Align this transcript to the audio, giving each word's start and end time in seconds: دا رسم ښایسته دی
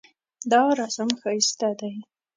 دا 0.51 0.63
رسم 0.79 1.09
ښایسته 1.21 1.69
دی 1.79 1.95